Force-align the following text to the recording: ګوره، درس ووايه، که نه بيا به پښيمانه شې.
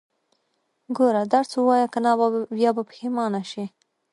ګوره، 0.97 1.23
درس 1.33 1.51
ووايه، 1.55 1.87
که 1.93 1.99
نه 2.05 2.11
بيا 2.57 2.69
به 2.75 2.83
پښيمانه 2.89 3.41
شې. 3.51 3.65